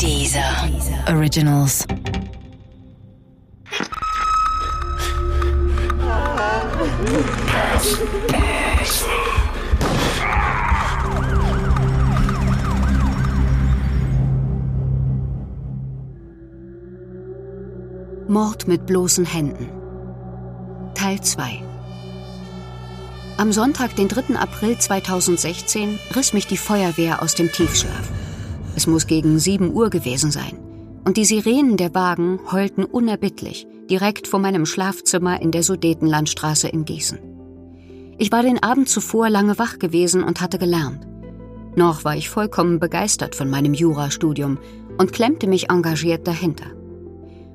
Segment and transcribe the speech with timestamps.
[0.00, 0.40] Dieser
[1.08, 1.84] Originals.
[18.28, 19.68] Mord mit bloßen Händen.
[20.94, 21.62] Teil 2
[23.36, 24.36] Am Sonntag, den 3.
[24.36, 28.08] April 2016, riss mich die Feuerwehr aus dem Tiefschlaf.
[28.78, 30.56] Es muss gegen 7 Uhr gewesen sein.
[31.04, 36.84] Und die Sirenen der Wagen heulten unerbittlich, direkt vor meinem Schlafzimmer in der Sudetenlandstraße in
[36.84, 37.18] Gießen.
[38.18, 41.08] Ich war den Abend zuvor lange wach gewesen und hatte gelernt.
[41.74, 44.58] Noch war ich vollkommen begeistert von meinem Jurastudium
[44.96, 46.66] und klemmte mich engagiert dahinter.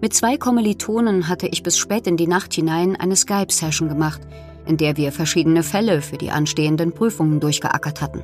[0.00, 4.22] Mit zwei Kommilitonen hatte ich bis spät in die Nacht hinein eine Skype-Session gemacht,
[4.64, 8.22] in der wir verschiedene Fälle für die anstehenden Prüfungen durchgeackert hatten.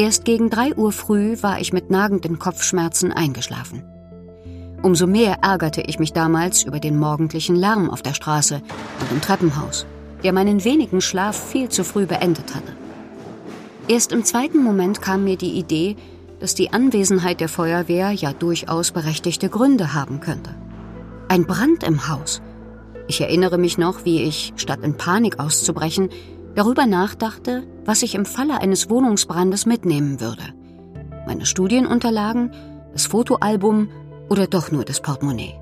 [0.00, 3.82] Erst gegen drei Uhr früh war ich mit nagenden Kopfschmerzen eingeschlafen.
[4.80, 8.62] Umso mehr ärgerte ich mich damals über den morgendlichen Lärm auf der Straße
[9.00, 9.84] und im Treppenhaus,
[10.22, 12.72] der meinen wenigen Schlaf viel zu früh beendet hatte.
[13.88, 15.96] Erst im zweiten Moment kam mir die Idee,
[16.38, 20.54] dass die Anwesenheit der Feuerwehr ja durchaus berechtigte Gründe haben könnte.
[21.28, 22.40] Ein Brand im Haus.
[23.06, 26.08] Ich erinnere mich noch, wie ich, statt in Panik auszubrechen,
[26.54, 30.42] darüber nachdachte, was ich im Falle eines Wohnungsbrandes mitnehmen würde.
[31.26, 32.52] Meine Studienunterlagen,
[32.92, 33.88] das Fotoalbum
[34.28, 35.54] oder doch nur das Portemonnaie.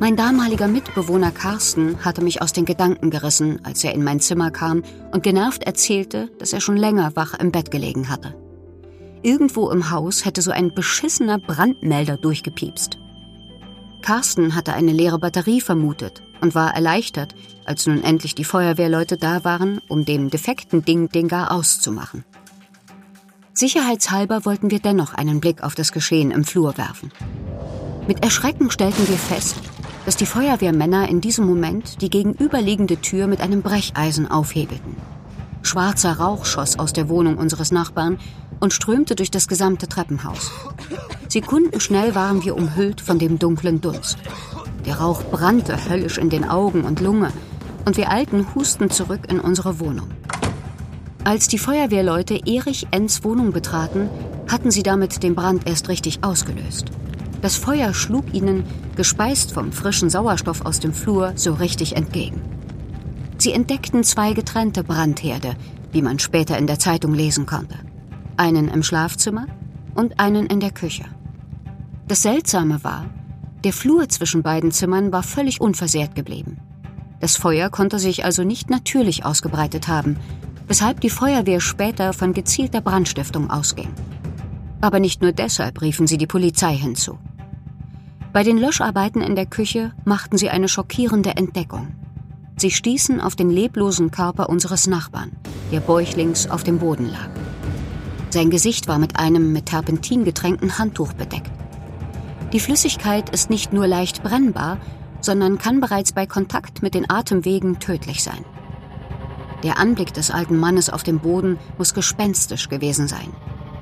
[0.00, 4.50] Mein damaliger Mitbewohner Carsten hatte mich aus den Gedanken gerissen, als er in mein Zimmer
[4.50, 8.34] kam und genervt erzählte, dass er schon länger wach im Bett gelegen hatte.
[9.22, 12.98] Irgendwo im Haus hätte so ein beschissener Brandmelder durchgepiepst.
[14.02, 19.44] Carsten hatte eine leere Batterie vermutet und war erleichtert, als nun endlich die Feuerwehrleute da
[19.44, 22.24] waren, um dem defekten Ding den Gar auszumachen.
[23.54, 27.10] Sicherheitshalber wollten wir dennoch einen Blick auf das Geschehen im Flur werfen.
[28.06, 29.56] Mit Erschrecken stellten wir fest,
[30.06, 34.96] dass die Feuerwehrmänner in diesem Moment die gegenüberliegende Tür mit einem Brecheisen aufhebelten.
[35.62, 38.18] Schwarzer Rauch schoss aus der Wohnung unseres Nachbarn
[38.60, 40.50] und strömte durch das gesamte Treppenhaus.
[41.28, 44.18] Sekundenschnell waren wir umhüllt von dem dunklen Dunst.
[44.88, 47.30] Der Rauch brannte höllisch in den Augen und Lunge
[47.84, 50.08] und wir eilten hustend zurück in unsere Wohnung.
[51.24, 54.08] Als die Feuerwehrleute Erich Enns Wohnung betraten,
[54.50, 56.86] hatten sie damit den Brand erst richtig ausgelöst.
[57.42, 58.64] Das Feuer schlug ihnen,
[58.96, 62.40] gespeist vom frischen Sauerstoff aus dem Flur, so richtig entgegen.
[63.36, 65.54] Sie entdeckten zwei getrennte Brandherde,
[65.92, 67.76] wie man später in der Zeitung lesen konnte.
[68.38, 69.48] Einen im Schlafzimmer
[69.94, 71.04] und einen in der Küche.
[72.06, 73.04] Das Seltsame war,
[73.64, 76.58] der Flur zwischen beiden Zimmern war völlig unversehrt geblieben.
[77.20, 80.16] Das Feuer konnte sich also nicht natürlich ausgebreitet haben,
[80.68, 83.88] weshalb die Feuerwehr später von gezielter Brandstiftung ausging.
[84.80, 87.18] Aber nicht nur deshalb riefen sie die Polizei hinzu.
[88.32, 91.88] Bei den Löscharbeiten in der Küche machten sie eine schockierende Entdeckung.
[92.56, 95.32] Sie stießen auf den leblosen Körper unseres Nachbarn,
[95.72, 97.30] der bäuchlings auf dem Boden lag.
[98.30, 101.50] Sein Gesicht war mit einem mit Terpentin getränkten Handtuch bedeckt.
[102.52, 104.78] Die Flüssigkeit ist nicht nur leicht brennbar,
[105.20, 108.44] sondern kann bereits bei Kontakt mit den Atemwegen tödlich sein.
[109.62, 113.32] Der Anblick des alten Mannes auf dem Boden muss gespenstisch gewesen sein.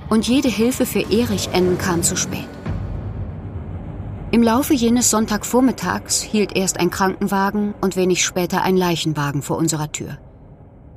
[0.08, 1.78] Und jede Hilfe für Erich N.
[1.78, 2.48] kam zu spät.
[4.32, 9.92] Im Laufe jenes Sonntagvormittags hielt erst ein Krankenwagen und wenig später ein Leichenwagen vor unserer
[9.92, 10.18] Tür.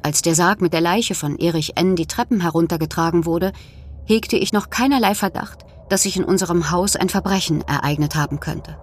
[0.01, 1.96] Als der Sarg mit der Leiche von Erich N.
[1.96, 3.51] die Treppen heruntergetragen wurde,
[4.06, 8.77] hegte ich noch keinerlei Verdacht, dass sich in unserem Haus ein Verbrechen ereignet haben könnte.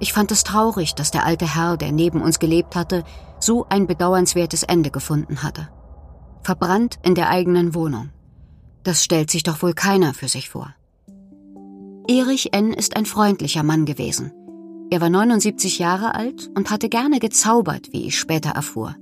[0.00, 3.04] Ich fand es traurig, dass der alte Herr, der neben uns gelebt hatte,
[3.40, 5.68] so ein bedauernswertes Ende gefunden hatte.
[6.42, 8.10] Verbrannt in der eigenen Wohnung.
[8.84, 10.74] Das stellt sich doch wohl keiner für sich vor.
[12.08, 12.72] Erich N.
[12.72, 14.32] ist ein freundlicher Mann gewesen.
[14.90, 18.96] Er war 79 Jahre alt und hatte gerne gezaubert, wie ich später erfuhr.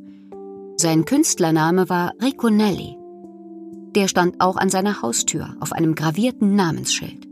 [0.76, 2.96] Sein Künstlername war Ricconelli.
[3.96, 7.26] Der stand auch an seiner Haustür auf einem gravierten Namensschild.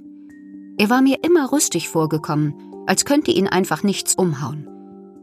[0.79, 2.55] Er war mir immer rüstig vorgekommen,
[2.87, 4.67] als könnte ihn einfach nichts umhauen.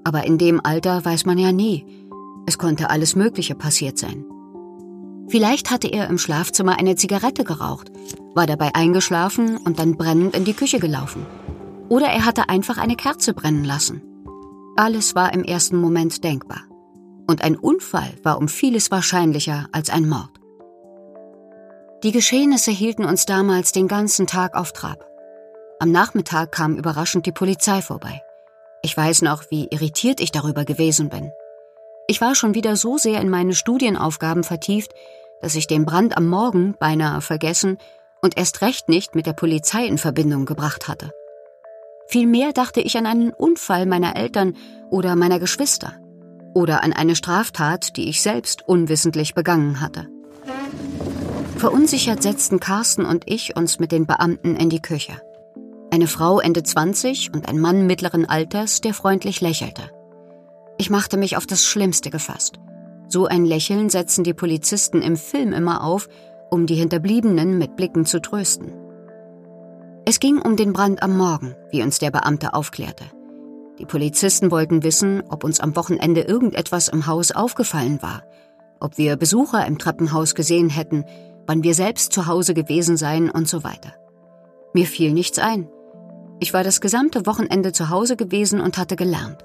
[0.04, 1.84] Aber in dem Alter weiß man ja nie.
[2.46, 4.24] Es konnte alles Mögliche passiert sein.
[5.30, 7.92] Vielleicht hatte er im Schlafzimmer eine Zigarette geraucht,
[8.36, 11.26] war dabei eingeschlafen und dann brennend in die Küche gelaufen.
[11.90, 14.02] Oder er hatte einfach eine Kerze brennen lassen.
[14.76, 16.62] Alles war im ersten Moment denkbar.
[17.28, 20.41] Und ein Unfall war um vieles wahrscheinlicher als ein Mord.
[22.04, 25.06] Die Geschehnisse hielten uns damals den ganzen Tag auf Trab.
[25.80, 28.24] Am Nachmittag kam überraschend die Polizei vorbei.
[28.82, 31.32] Ich weiß noch, wie irritiert ich darüber gewesen bin.
[32.08, 34.94] Ich war schon wieder so sehr in meine Studienaufgaben vertieft,
[35.42, 37.78] dass ich den Brand am Morgen beinahe vergessen
[38.20, 41.12] und erst recht nicht mit der Polizei in Verbindung gebracht hatte.
[42.08, 44.58] Vielmehr dachte ich an einen Unfall meiner Eltern
[44.90, 45.94] oder meiner Geschwister
[46.56, 50.08] oder an eine Straftat, die ich selbst unwissentlich begangen hatte.
[51.62, 55.22] Verunsichert setzten Carsten und ich uns mit den Beamten in die Küche.
[55.92, 59.84] Eine Frau Ende 20 und ein Mann mittleren Alters, der freundlich lächelte.
[60.80, 62.60] Ich machte mich auf das Schlimmste gefasst.
[63.08, 66.10] So ein Lächeln setzen die Polizisten im Film immer auf,
[66.50, 68.74] um die Hinterbliebenen mit Blicken zu trösten.
[70.04, 73.06] Es ging um den Brand am Morgen, wie uns der Beamte aufklärte.
[73.78, 78.24] Die Polizisten wollten wissen, ob uns am Wochenende irgendetwas im Haus aufgefallen war,
[78.80, 81.06] ob wir Besucher im Treppenhaus gesehen hätten,
[81.52, 83.92] wann wir selbst zu Hause gewesen seien und so weiter.
[84.72, 85.68] Mir fiel nichts ein.
[86.40, 89.44] Ich war das gesamte Wochenende zu Hause gewesen und hatte gelernt.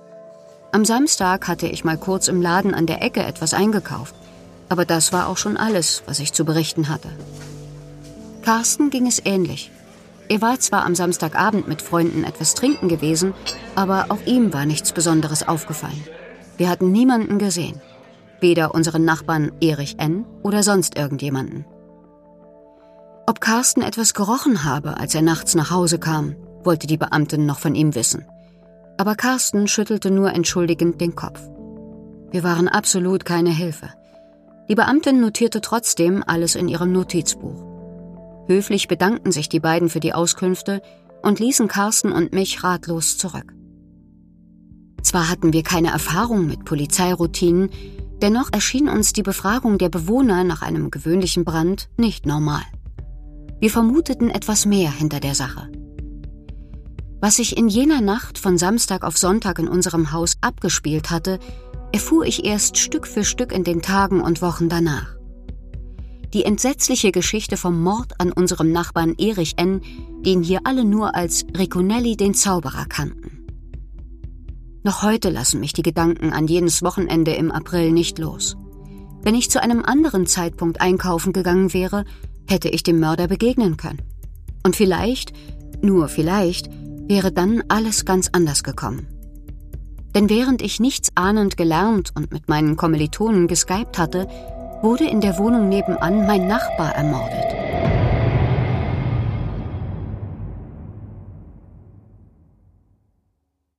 [0.70, 4.14] Am Samstag hatte ich mal kurz im Laden an der Ecke etwas eingekauft,
[4.68, 7.08] aber das war auch schon alles, was ich zu berichten hatte.
[8.42, 9.72] Carsten ging es ähnlich.
[10.28, 13.34] Er war zwar am Samstagabend mit Freunden etwas trinken gewesen,
[13.74, 16.04] aber auch ihm war nichts Besonderes aufgefallen.
[16.56, 17.80] Wir hatten niemanden gesehen.
[18.38, 20.24] Weder unseren Nachbarn Erich N.
[20.44, 21.64] oder sonst irgendjemanden.
[23.28, 27.58] Ob Carsten etwas gerochen habe, als er nachts nach Hause kam, wollte die Beamtin noch
[27.58, 28.24] von ihm wissen.
[28.98, 31.40] Aber Carsten schüttelte nur entschuldigend den Kopf.
[32.30, 33.88] Wir waren absolut keine Hilfe.
[34.68, 37.64] Die Beamtin notierte trotzdem alles in ihrem Notizbuch.
[38.46, 40.80] Höflich bedankten sich die beiden für die Auskünfte
[41.20, 43.52] und ließen Carsten und mich ratlos zurück.
[45.02, 47.70] Zwar hatten wir keine Erfahrung mit Polizeiroutinen,
[48.22, 52.62] dennoch erschien uns die Befragung der Bewohner nach einem gewöhnlichen Brand nicht normal.
[53.60, 55.70] Wir vermuteten etwas mehr hinter der Sache.
[57.20, 61.38] Was sich in jener Nacht von Samstag auf Sonntag in unserem Haus abgespielt hatte,
[61.92, 65.16] erfuhr ich erst Stück für Stück in den Tagen und Wochen danach
[66.36, 69.80] die entsetzliche Geschichte vom Mord an unserem Nachbarn Erich N.,
[70.20, 73.46] den hier alle nur als Ricconelli den Zauberer kannten.
[74.82, 78.54] Noch heute lassen mich die Gedanken an jenes Wochenende im April nicht los.
[79.22, 82.04] Wenn ich zu einem anderen Zeitpunkt einkaufen gegangen wäre,
[82.48, 84.02] hätte ich dem Mörder begegnen können.
[84.64, 85.32] Und vielleicht,
[85.82, 86.70] nur vielleicht,
[87.08, 89.06] wäre dann alles ganz anders gekommen.
[90.14, 94.26] Denn während ich nichts ahnend gelernt und mit meinen Kommilitonen geskypt hatte,
[94.82, 97.95] wurde in der Wohnung nebenan mein Nachbar ermordet.